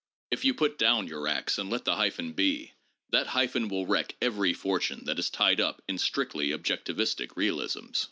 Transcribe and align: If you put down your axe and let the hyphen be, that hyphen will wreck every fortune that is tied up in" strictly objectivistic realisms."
If 0.31 0.43
you 0.45 0.55
put 0.55 0.79
down 0.79 1.05
your 1.05 1.27
axe 1.27 1.59
and 1.59 1.69
let 1.69 1.85
the 1.85 1.95
hyphen 1.95 2.33
be, 2.33 2.73
that 3.11 3.27
hyphen 3.27 3.67
will 3.67 3.85
wreck 3.85 4.15
every 4.19 4.51
fortune 4.51 5.05
that 5.05 5.19
is 5.19 5.29
tied 5.29 5.61
up 5.61 5.83
in" 5.87 5.99
strictly 5.99 6.49
objectivistic 6.49 7.35
realisms." 7.35 7.99